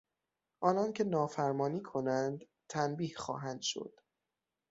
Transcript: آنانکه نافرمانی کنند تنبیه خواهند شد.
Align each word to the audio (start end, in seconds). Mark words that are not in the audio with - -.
آنانکه 0.61 1.03
نافرمانی 1.03 1.81
کنند 1.81 2.45
تنبیه 2.69 3.15
خواهند 3.17 3.61
شد. 3.61 3.99